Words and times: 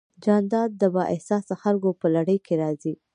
جانداد 0.23 0.69
د 0.81 0.83
بااحساسه 0.93 1.55
خلکو 1.63 1.89
په 2.01 2.07
لړ 2.15 2.27
کې 2.45 2.53
راځي. 2.63 2.93